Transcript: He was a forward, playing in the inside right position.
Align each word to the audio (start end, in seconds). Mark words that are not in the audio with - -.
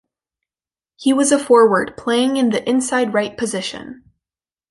He 0.95 1.13
was 1.13 1.31
a 1.31 1.37
forward, 1.37 1.95
playing 1.95 2.37
in 2.37 2.49
the 2.49 2.67
inside 2.67 3.13
right 3.13 3.37
position. 3.37 4.03